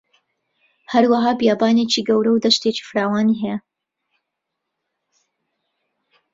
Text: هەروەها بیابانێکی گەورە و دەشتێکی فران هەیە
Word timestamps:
هەروەها 0.93 1.31
بیابانێکی 1.39 2.05
گەورە 2.09 2.31
و 2.33 2.41
دەشتێکی 2.45 2.85
فران 2.87 3.29
هەیە 3.39 3.57